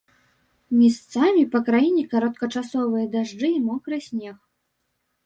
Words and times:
Месцамі 0.77 1.43
па 1.55 1.59
краіне 1.67 2.03
кароткачасовыя 2.13 3.05
дажджы 3.17 3.49
і 3.59 3.61
мокры 3.67 4.01
снег. 4.07 4.35